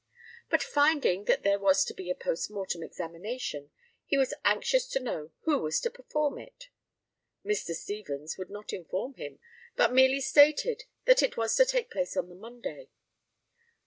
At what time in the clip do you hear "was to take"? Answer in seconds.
11.37-11.91